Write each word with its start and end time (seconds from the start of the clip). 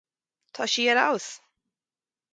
Tá 0.57 0.65
sí 0.75 0.85
ar 0.93 0.97
fheabhas. 0.99 1.27